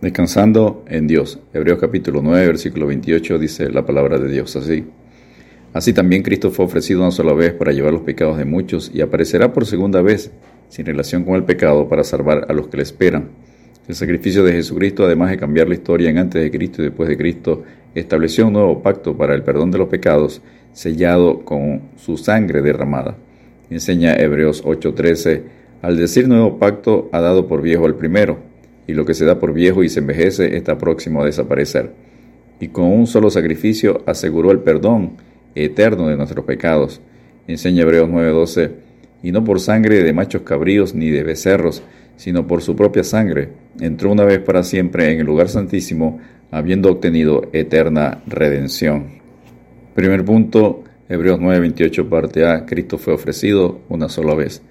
Descansando 0.00 0.84
en 0.86 1.08
Dios. 1.08 1.40
Hebreos 1.52 1.80
capítulo 1.80 2.22
9, 2.22 2.46
versículo 2.46 2.86
28 2.86 3.36
dice 3.36 3.68
la 3.68 3.84
palabra 3.84 4.16
de 4.16 4.30
Dios 4.30 4.54
así. 4.54 4.84
Así 5.72 5.92
también 5.92 6.22
Cristo 6.22 6.52
fue 6.52 6.66
ofrecido 6.66 7.00
una 7.00 7.10
sola 7.10 7.32
vez 7.32 7.52
para 7.52 7.72
llevar 7.72 7.92
los 7.92 8.02
pecados 8.02 8.38
de 8.38 8.44
muchos 8.44 8.92
y 8.94 9.00
aparecerá 9.00 9.52
por 9.52 9.66
segunda 9.66 10.00
vez 10.00 10.30
sin 10.68 10.86
relación 10.86 11.24
con 11.24 11.34
el 11.34 11.42
pecado 11.42 11.88
para 11.88 12.04
salvar 12.04 12.46
a 12.48 12.52
los 12.52 12.68
que 12.68 12.76
le 12.76 12.84
esperan. 12.84 13.30
El 13.88 13.96
sacrificio 13.96 14.44
de 14.44 14.52
Jesucristo, 14.52 15.04
además 15.04 15.30
de 15.30 15.36
cambiar 15.36 15.66
la 15.66 15.74
historia 15.74 16.10
en 16.10 16.18
antes 16.18 16.40
de 16.40 16.50
Cristo 16.52 16.80
y 16.80 16.84
después 16.84 17.08
de 17.08 17.16
Cristo, 17.16 17.64
estableció 17.92 18.46
un 18.46 18.52
nuevo 18.52 18.80
pacto 18.80 19.16
para 19.16 19.34
el 19.34 19.42
perdón 19.42 19.72
de 19.72 19.78
los 19.78 19.88
pecados, 19.88 20.40
sellado 20.72 21.44
con 21.44 21.82
su 21.96 22.16
sangre 22.16 22.62
derramada. 22.62 23.16
Enseña 23.68 24.14
Hebreos 24.14 24.62
8:13, 24.64 25.42
al 25.82 25.96
decir 25.96 26.28
nuevo 26.28 26.56
pacto 26.56 27.08
ha 27.10 27.20
dado 27.20 27.48
por 27.48 27.62
viejo 27.62 27.84
al 27.84 27.96
primero 27.96 28.47
y 28.88 28.94
lo 28.94 29.04
que 29.04 29.14
se 29.14 29.26
da 29.26 29.38
por 29.38 29.52
viejo 29.52 29.84
y 29.84 29.88
se 29.88 30.00
envejece 30.00 30.56
está 30.56 30.78
próximo 30.78 31.22
a 31.22 31.26
desaparecer. 31.26 31.92
Y 32.58 32.68
con 32.68 32.86
un 32.86 33.06
solo 33.06 33.30
sacrificio 33.30 34.02
aseguró 34.06 34.50
el 34.50 34.60
perdón 34.60 35.12
eterno 35.54 36.08
de 36.08 36.16
nuestros 36.16 36.44
pecados. 36.44 37.00
Enseña 37.46 37.82
Hebreos 37.82 38.08
9:12, 38.08 38.70
y 39.22 39.30
no 39.30 39.44
por 39.44 39.60
sangre 39.60 40.02
de 40.02 40.12
machos 40.12 40.42
cabríos 40.42 40.94
ni 40.94 41.10
de 41.10 41.22
becerros, 41.22 41.82
sino 42.16 42.46
por 42.46 42.62
su 42.62 42.74
propia 42.74 43.04
sangre, 43.04 43.50
entró 43.78 44.10
una 44.10 44.24
vez 44.24 44.40
para 44.40 44.64
siempre 44.64 45.12
en 45.12 45.20
el 45.20 45.26
lugar 45.26 45.48
santísimo, 45.48 46.18
habiendo 46.50 46.90
obtenido 46.90 47.48
eterna 47.52 48.22
redención. 48.26 49.18
Primer 49.94 50.24
punto, 50.24 50.82
Hebreos 51.10 51.40
9:28 51.40 52.08
parte 52.08 52.46
A, 52.46 52.64
Cristo 52.64 52.96
fue 52.96 53.12
ofrecido 53.12 53.80
una 53.90 54.08
sola 54.08 54.34
vez. 54.34 54.62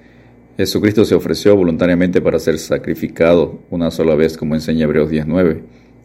Jesucristo 0.58 1.06
se 1.06 1.14
ofreció 1.14 1.56
voluntariamente 1.56 2.20
para 2.20 2.40
ser 2.40 2.58
sacrificado 2.58 3.60
una 3.70 3.92
sola 3.92 4.16
vez, 4.16 4.38
como 4.38 4.56
enseña 4.56 4.86
Hebreos 4.86 5.12
19, 5.12 5.62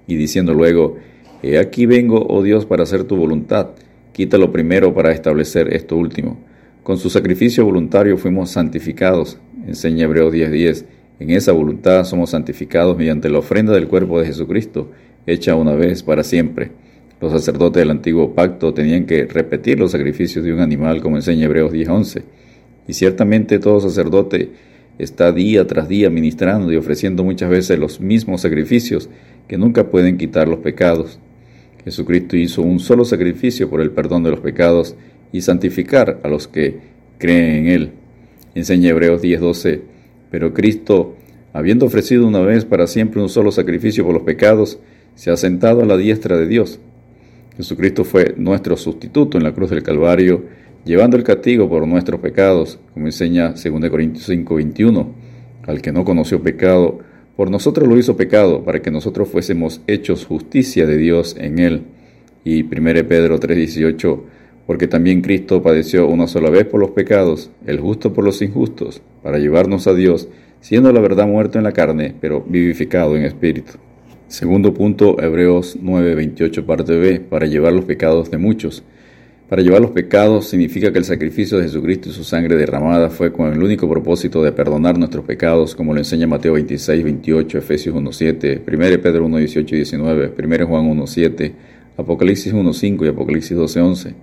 y 0.07 0.17
diciendo 0.17 0.53
luego, 0.53 0.99
He 1.43 1.59
aquí 1.59 1.87
vengo, 1.87 2.27
oh 2.29 2.43
Dios, 2.43 2.67
para 2.67 2.83
hacer 2.83 3.05
tu 3.05 3.17
voluntad, 3.17 3.71
quítalo 4.13 4.53
primero 4.53 4.93
para 4.93 5.11
establecer 5.11 5.75
esto 5.75 5.97
último. 5.97 6.39
Con 6.83 6.99
su 6.99 7.09
sacrificio 7.09 7.65
voluntario 7.65 8.19
fuimos 8.19 8.51
santificados, 8.51 9.39
enseña 9.67 10.05
Hebreos 10.05 10.35
10:10. 10.35 10.85
En 11.19 11.31
esa 11.31 11.53
voluntad 11.53 12.05
somos 12.05 12.31
santificados 12.31 12.95
mediante 12.99 13.31
la 13.31 13.39
ofrenda 13.39 13.73
del 13.73 13.89
cuerpo 13.89 14.21
de 14.21 14.27
Jesucristo, 14.27 14.91
hecha 15.27 15.55
una 15.55 15.75
vez 15.75 16.03
para 16.03 16.25
siempre. 16.25 16.73
Los 17.23 17.33
sacerdotes 17.33 17.81
del 17.81 17.91
antiguo 17.91 18.35
pacto 18.35 18.75
tenían 18.75 19.07
que 19.07 19.25
repetir 19.25 19.79
los 19.79 19.93
sacrificios 19.93 20.45
de 20.45 20.53
un 20.53 20.61
animal, 20.61 21.01
como 21.01 21.17
enseña 21.17 21.47
Hebreos 21.47 21.73
10:11. 21.73 22.23
Y 22.87 22.95
ciertamente 22.95 23.59
todo 23.59 23.81
sacerdote 23.81 24.51
está 24.99 25.33
día 25.33 25.67
tras 25.67 25.89
día 25.89 26.11
ministrando 26.11 26.73
y 26.73 26.77
ofreciendo 26.77 27.25
muchas 27.25 27.51
veces 27.51 27.79
los 27.79 28.01
mismos 28.01 28.43
sacrificios 28.43 29.09
que 29.49 29.59
nunca 29.59 29.91
pueden 29.91 30.19
quitar 30.19 30.49
los 30.49 30.61
pecados. 30.61 31.19
Jesucristo 31.85 32.37
hizo 32.37 32.63
un 32.63 32.79
solo 32.79 33.05
sacrificio 33.05 33.69
por 33.69 33.81
el 33.81 33.91
perdón 33.91 34.23
de 34.23 34.31
los 34.31 34.41
pecados 34.41 34.95
y 35.33 35.41
santificar 35.41 36.21
a 36.23 36.29
los 36.29 36.47
que 36.47 36.79
creen 37.19 37.67
en 37.67 37.67
Él. 37.67 37.91
Enseña 38.55 38.91
Hebreos 38.91 39.23
10:12, 39.23 39.81
pero 40.31 40.53
Cristo, 40.53 41.17
habiendo 41.53 41.87
ofrecido 41.87 42.27
una 42.27 42.41
vez 42.41 42.65
para 42.65 42.87
siempre 42.87 43.21
un 43.21 43.29
solo 43.29 43.51
sacrificio 43.51 44.05
por 44.05 44.15
los 44.15 44.23
pecados, 44.23 44.79
se 45.15 45.31
ha 45.31 45.37
sentado 45.37 45.83
a 45.83 45.87
la 45.87 45.97
diestra 45.97 46.37
de 46.37 46.47
Dios. 46.47 46.79
Jesucristo 47.57 48.05
fue 48.05 48.35
nuestro 48.37 48.77
sustituto 48.77 49.37
en 49.37 49.45
la 49.45 49.53
cruz 49.53 49.71
del 49.71 49.83
Calvario 49.83 50.45
llevando 50.85 51.17
el 51.17 51.25
castigo 51.25 51.69
por 51.69 51.87
nuestros 51.87 52.21
pecados, 52.21 52.79
como 52.95 53.07
enseña 53.07 53.51
2 53.51 53.91
Corintios 53.91 54.27
5, 54.27 54.55
21. 54.55 55.15
Al 55.67 55.81
que 55.81 55.93
no 55.93 56.05
conoció 56.05 56.43
pecado, 56.43 56.99
por 57.37 57.51
nosotros 57.51 57.89
lo 57.89 57.97
hizo 57.97 58.17
pecado, 58.17 58.65
para 58.65 58.83
que 58.83 58.91
nosotros 58.91 59.29
fuésemos 59.29 59.81
hechos 59.87 60.27
justicia 60.27 60.87
de 60.87 60.97
Dios 60.97 61.37
en 61.39 61.59
él. 61.59 61.83
Y 62.45 62.63
1 62.63 63.09
Pedro 63.09 63.39
3, 63.39 63.57
18, 63.57 64.25
porque 64.67 64.89
también 64.89 65.23
Cristo 65.23 65.63
padeció 65.63 66.09
una 66.09 66.27
sola 66.27 66.51
vez 66.51 66.65
por 66.65 66.81
los 66.81 66.91
pecados, 66.91 67.51
el 67.67 67.79
justo 67.79 68.13
por 68.13 68.25
los 68.25 68.43
injustos, 68.43 69.03
para 69.23 69.39
llevarnos 69.39 69.87
a 69.87 69.95
Dios, 69.95 70.29
siendo 70.61 70.93
la 70.93 71.01
verdad 71.01 71.27
muerto 71.27 71.59
en 71.59 71.65
la 71.65 71.73
carne, 71.73 72.15
pero 72.21 72.45
vivificado 72.47 73.17
en 73.17 73.25
espíritu. 73.25 73.75
Segundo 74.29 74.73
punto, 74.73 75.23
Hebreos 75.23 75.77
9, 75.81 76.15
28, 76.15 76.67
parte 76.67 76.97
B, 76.97 77.21
para 77.21 77.47
llevar 77.47 77.73
los 77.73 77.85
pecados 77.85 78.31
de 78.31 78.39
muchos. 78.39 78.83
Para 79.53 79.61
llevar 79.61 79.83
los 79.83 79.91
pecados 79.91 80.49
significa 80.49 80.91
que 80.91 80.99
el 80.99 81.05
sacrificio 81.05 81.59
de 81.59 81.65
Jesucristo 81.65 82.09
y 82.09 82.13
su 82.13 82.25
sangre 82.25 82.57
derramada 82.57 83.11
fue 83.11 83.31
con 83.31 83.53
el 83.53 83.63
único 83.63 83.87
propósito 83.87 84.43
de 84.43 84.51
perdonar 84.51 84.97
nuestros 84.97 85.27
pecados, 85.27 85.75
como 85.75 85.93
lo 85.93 85.99
enseña 85.99 86.27
Mateo 86.27 86.55
26, 86.55 87.05
28, 87.05 87.59
Efesios 87.59 87.95
1, 87.95 88.13
7, 88.13 88.63
1 88.67 89.03
Pedro 89.03 89.27
1, 89.27 89.37
18 89.37 89.75
y 89.75 89.79
19, 89.81 90.33
1 90.43 90.67
Juan 90.67 90.87
1, 90.87 91.07
7, 91.07 91.55
Apocalipsis 91.99 92.51
1, 92.51 92.73
5 92.73 93.05
y 93.05 93.09
Apocalipsis 93.09 93.55
12, 93.55 93.81
11. 93.83 94.15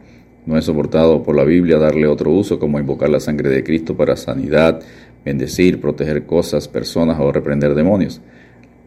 No 0.48 0.58
es 0.58 0.66
soportado 0.66 1.22
por 1.22 1.36
la 1.36 1.44
Biblia 1.44 1.78
darle 1.78 2.08
otro 2.08 2.32
uso 2.32 2.58
como 2.58 2.80
invocar 2.80 3.10
la 3.10 3.20
sangre 3.20 3.50
de 3.50 3.64
Cristo 3.64 3.96
para 3.96 4.16
sanidad, 4.16 4.82
bendecir, 5.24 5.80
proteger 5.80 6.26
cosas, 6.26 6.68
personas 6.68 7.20
o 7.20 7.32
reprender 7.32 7.76
demonios. 7.76 8.20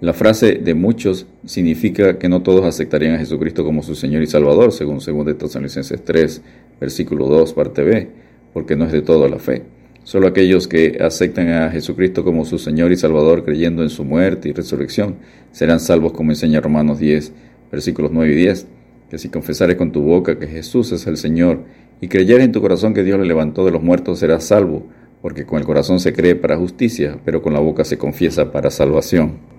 La 0.02 0.12
frase 0.12 0.54
de 0.54 0.74
muchos 0.74 1.28
significa 1.46 2.18
que 2.18 2.28
no 2.28 2.42
todos 2.42 2.64
aceptarían 2.64 3.14
a 3.14 3.18
Jesucristo 3.18 3.64
como 3.64 3.84
su 3.84 3.94
Señor 3.94 4.20
y 4.24 4.26
Salvador, 4.26 4.72
según 4.72 4.98
2 4.98 5.38
Tesalonicenses 5.38 6.04
3, 6.04 6.42
versículo 6.80 7.28
2, 7.28 7.52
parte 7.52 7.84
B, 7.84 8.08
porque 8.52 8.74
no 8.74 8.86
es 8.86 8.90
de 8.90 9.02
toda 9.02 9.28
la 9.28 9.38
fe. 9.38 9.62
Solo 10.02 10.26
aquellos 10.26 10.66
que 10.66 10.98
aceptan 11.00 11.50
a 11.50 11.70
Jesucristo 11.70 12.24
como 12.24 12.44
su 12.44 12.58
Señor 12.58 12.90
y 12.90 12.96
Salvador 12.96 13.44
creyendo 13.44 13.84
en 13.84 13.90
su 13.90 14.02
muerte 14.02 14.48
y 14.48 14.52
resurrección 14.52 15.18
serán 15.52 15.78
salvos 15.78 16.10
como 16.10 16.32
enseña 16.32 16.60
Romanos 16.60 16.98
10, 16.98 17.32
versículos 17.70 18.10
9 18.12 18.32
y 18.32 18.34
10, 18.34 18.66
que 19.08 19.18
si 19.18 19.28
confesares 19.28 19.76
con 19.76 19.92
tu 19.92 20.02
boca 20.02 20.36
que 20.36 20.48
Jesús 20.48 20.90
es 20.90 21.06
el 21.06 21.16
Señor 21.16 21.60
y 22.00 22.08
creyeres 22.08 22.44
en 22.44 22.50
tu 22.50 22.60
corazón 22.60 22.92
que 22.92 23.04
Dios 23.04 23.20
le 23.20 23.26
levantó 23.26 23.64
de 23.64 23.70
los 23.70 23.84
muertos 23.84 24.18
serás 24.18 24.42
salvo, 24.42 24.84
porque 25.20 25.46
con 25.46 25.60
el 25.60 25.64
corazón 25.64 26.00
se 26.00 26.12
cree 26.12 26.34
para 26.34 26.56
justicia, 26.56 27.20
pero 27.24 27.40
con 27.40 27.52
la 27.52 27.60
boca 27.60 27.84
se 27.84 27.98
confiesa 27.98 28.50
para 28.50 28.68
salvación. 28.72 29.51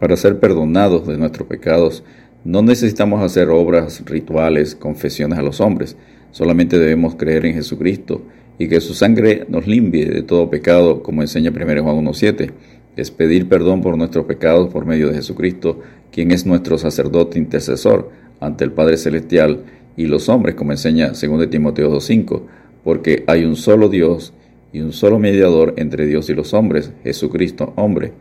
Para 0.00 0.16
ser 0.16 0.40
perdonados 0.40 1.06
de 1.06 1.18
nuestros 1.18 1.46
pecados, 1.46 2.02
no 2.42 2.62
necesitamos 2.62 3.22
hacer 3.22 3.50
obras 3.50 4.02
rituales, 4.06 4.74
confesiones 4.74 5.38
a 5.38 5.42
los 5.42 5.60
hombres, 5.60 5.94
solamente 6.30 6.78
debemos 6.78 7.16
creer 7.16 7.44
en 7.44 7.52
Jesucristo 7.52 8.22
y 8.58 8.66
que 8.66 8.80
su 8.80 8.94
sangre 8.94 9.44
nos 9.50 9.66
limpie 9.66 10.06
de 10.06 10.22
todo 10.22 10.48
pecado, 10.48 11.02
como 11.02 11.20
enseña 11.20 11.50
1 11.50 11.82
Juan 11.82 11.96
1.7. 12.02 12.50
Es 12.96 13.10
pedir 13.10 13.46
perdón 13.46 13.82
por 13.82 13.98
nuestros 13.98 14.24
pecados 14.24 14.70
por 14.72 14.86
medio 14.86 15.08
de 15.08 15.16
Jesucristo, 15.16 15.80
quien 16.10 16.30
es 16.30 16.46
nuestro 16.46 16.78
sacerdote 16.78 17.38
intercesor 17.38 18.10
ante 18.40 18.64
el 18.64 18.72
Padre 18.72 18.96
Celestial 18.96 19.64
y 19.98 20.06
los 20.06 20.30
hombres, 20.30 20.54
como 20.54 20.72
enseña 20.72 21.08
2 21.08 21.50
Timoteo 21.50 21.92
2.5, 21.92 22.40
porque 22.84 23.24
hay 23.26 23.44
un 23.44 23.54
solo 23.54 23.90
Dios 23.90 24.32
y 24.72 24.80
un 24.80 24.92
solo 24.92 25.18
mediador 25.18 25.74
entre 25.76 26.06
Dios 26.06 26.30
y 26.30 26.34
los 26.34 26.54
hombres, 26.54 26.90
Jesucristo 27.04 27.74
hombre 27.76 28.12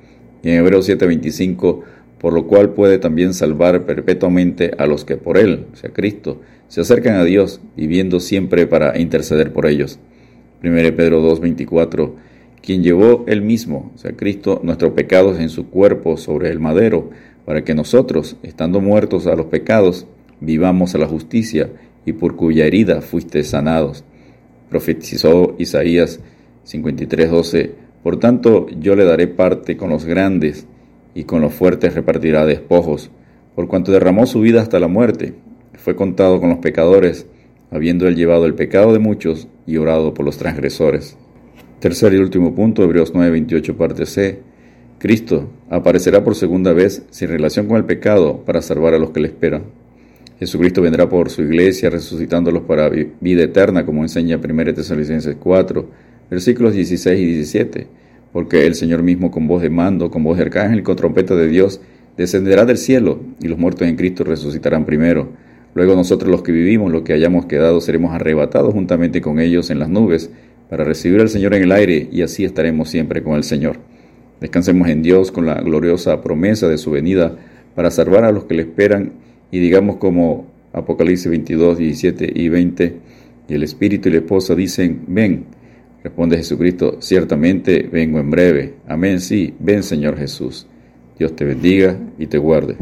y 0.43 0.49
en 0.49 0.55
Hebreos 0.55 0.87
7:25, 0.87 1.83
por 2.19 2.33
lo 2.33 2.47
cual 2.47 2.71
puede 2.71 2.97
también 2.97 3.33
salvar 3.33 3.85
perpetuamente 3.85 4.71
a 4.77 4.85
los 4.85 5.05
que 5.05 5.17
por 5.17 5.37
Él, 5.37 5.65
o 5.73 5.75
sea 5.75 5.91
Cristo, 5.91 6.41
se 6.67 6.81
acercan 6.81 7.15
a 7.15 7.23
Dios, 7.23 7.61
viviendo 7.75 8.19
siempre 8.19 8.67
para 8.67 8.99
interceder 8.99 9.51
por 9.51 9.65
ellos. 9.65 9.99
1 10.61 10.95
Pedro 10.95 11.21
2:24, 11.21 12.15
quien 12.61 12.83
llevó 12.83 13.23
Él 13.27 13.41
mismo, 13.41 13.91
sea 13.95 14.11
Cristo, 14.11 14.59
nuestros 14.63 14.93
pecados 14.93 15.39
en 15.39 15.49
su 15.49 15.69
cuerpo 15.69 16.17
sobre 16.17 16.49
el 16.49 16.59
madero, 16.59 17.09
para 17.45 17.63
que 17.63 17.73
nosotros, 17.73 18.35
estando 18.43 18.81
muertos 18.81 19.25
a 19.25 19.35
los 19.35 19.47
pecados, 19.47 20.05
vivamos 20.41 20.93
a 20.93 20.99
la 20.99 21.07
justicia, 21.07 21.69
y 22.05 22.13
por 22.13 22.35
cuya 22.35 22.65
herida 22.65 23.01
fuiste 23.01 23.43
sanados. 23.43 24.03
Profetizó 24.69 25.55
Isaías 25.57 26.19
53:12, 26.65 27.71
por 28.03 28.19
tanto, 28.19 28.67
yo 28.69 28.95
le 28.95 29.05
daré 29.05 29.27
parte 29.27 29.77
con 29.77 29.89
los 29.89 30.05
grandes, 30.05 30.67
y 31.13 31.23
con 31.23 31.41
los 31.41 31.53
fuertes 31.53 31.95
repartirá 31.95 32.45
despojos, 32.45 33.09
por 33.55 33.67
cuanto 33.67 33.91
derramó 33.91 34.25
su 34.25 34.41
vida 34.41 34.61
hasta 34.61 34.79
la 34.79 34.87
muerte, 34.87 35.33
fue 35.73 35.95
contado 35.95 36.39
con 36.39 36.49
los 36.49 36.59
pecadores, 36.59 37.25
habiendo 37.71 38.07
él 38.07 38.15
llevado 38.15 38.45
el 38.45 38.55
pecado 38.55 38.93
de 38.93 38.99
muchos 38.99 39.47
y 39.65 39.77
orado 39.77 40.13
por 40.13 40.25
los 40.25 40.37
transgresores. 40.37 41.17
Tercer 41.79 42.13
y 42.13 42.17
último 42.17 42.53
punto, 42.53 42.83
Hebreos 42.83 43.13
9:28 43.13 43.75
parte 43.75 44.05
C. 44.05 44.39
Cristo 44.97 45.49
aparecerá 45.69 46.23
por 46.23 46.35
segunda 46.35 46.73
vez 46.73 47.03
sin 47.09 47.29
relación 47.29 47.67
con 47.67 47.77
el 47.77 47.85
pecado 47.85 48.43
para 48.45 48.61
salvar 48.61 48.93
a 48.93 48.99
los 48.99 49.11
que 49.11 49.21
le 49.21 49.27
esperan. 49.27 49.63
Jesucristo 50.39 50.81
vendrá 50.81 51.07
por 51.07 51.29
su 51.29 51.41
iglesia 51.41 51.89
resucitándolos 51.89 52.63
para 52.63 52.89
vida 52.89 53.43
eterna, 53.43 53.85
como 53.85 54.03
enseña 54.03 54.37
1 54.37 54.73
Tesalonicenses 54.73 55.37
4, 55.37 55.85
versículos 56.29 56.73
16 56.73 57.19
y 57.19 57.25
17, 57.25 57.87
porque 58.31 58.65
el 58.65 58.75
Señor 58.75 59.03
mismo 59.03 59.31
con 59.31 59.47
voz 59.47 59.61
de 59.61 59.69
mando, 59.69 60.11
con 60.11 60.23
voz 60.23 60.37
de 60.37 60.43
arcángel 60.43 60.83
con 60.83 60.95
trompeta 60.95 61.35
de 61.35 61.47
Dios, 61.47 61.81
descenderá 62.17 62.65
del 62.65 62.77
cielo, 62.77 63.19
y 63.41 63.47
los 63.47 63.57
muertos 63.57 63.87
en 63.87 63.95
Cristo 63.95 64.23
resucitarán 64.23 64.85
primero. 64.85 65.29
Luego 65.73 65.95
nosotros 65.95 66.29
los 66.29 66.43
que 66.43 66.51
vivimos, 66.51 66.91
los 66.91 67.03
que 67.03 67.13
hayamos 67.13 67.45
quedado, 67.45 67.81
seremos 67.81 68.13
arrebatados 68.13 68.73
juntamente 68.73 69.21
con 69.21 69.39
ellos 69.39 69.69
en 69.69 69.79
las 69.79 69.89
nubes, 69.89 70.29
para 70.69 70.83
recibir 70.83 71.19
al 71.19 71.29
Señor 71.29 71.55
en 71.55 71.63
el 71.63 71.71
aire, 71.71 72.07
y 72.11 72.21
así 72.21 72.43
estaremos 72.43 72.89
siempre 72.89 73.23
con 73.23 73.35
el 73.35 73.43
Señor. 73.43 73.77
Descansemos 74.39 74.87
en 74.87 75.01
Dios 75.01 75.31
con 75.31 75.45
la 75.45 75.55
gloriosa 75.55 76.21
promesa 76.21 76.67
de 76.67 76.77
su 76.77 76.91
venida 76.91 77.35
para 77.75 77.91
salvar 77.91 78.23
a 78.23 78.31
los 78.31 78.45
que 78.45 78.53
le 78.53 78.61
esperan 78.61 79.13
y 79.51 79.59
digamos 79.59 79.97
como 79.97 80.47
Apocalipsis 80.73 81.29
22, 81.29 81.77
17 81.77 82.31
y 82.35 82.49
20, 82.49 82.95
y 83.47 83.53
el 83.53 83.63
Espíritu 83.63 84.09
y 84.09 84.11
la 84.11 84.17
esposa 84.19 84.55
dicen, 84.55 85.01
ven, 85.07 85.45
responde 86.03 86.37
Jesucristo, 86.37 86.97
ciertamente 86.99 87.89
vengo 87.91 88.19
en 88.19 88.29
breve. 88.29 88.73
Amén, 88.87 89.19
sí, 89.19 89.53
ven 89.59 89.83
Señor 89.83 90.17
Jesús. 90.17 90.65
Dios 91.17 91.35
te 91.35 91.43
bendiga 91.45 91.97
y 92.17 92.27
te 92.27 92.37
guarde. 92.37 92.77